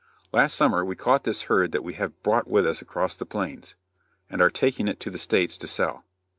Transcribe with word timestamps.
Last 0.33 0.55
summer 0.55 0.83
we 0.83 0.95
caught 0.95 1.25
this 1.25 1.43
herd 1.43 1.71
that 1.73 1.83
we 1.83 1.93
have 1.93 2.23
brought 2.23 2.47
with 2.47 2.65
us 2.65 2.81
across 2.81 3.13
the 3.13 3.23
plains, 3.23 3.75
and 4.31 4.41
are 4.41 4.49
taking 4.49 4.87
it 4.87 4.99
to 5.01 5.11
the 5.11 5.19
States 5.19 5.59
to 5.59 5.67
sell. 5.67 6.05